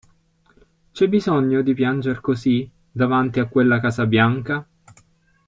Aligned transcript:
C'è 0.91 1.07
bisogno 1.07 1.61
di 1.61 1.75
pianger 1.75 2.21
così, 2.21 2.67
davanti 2.91 3.39
a 3.39 3.45
quella 3.47 3.79
casa 3.79 4.07
bianca? 4.07 4.65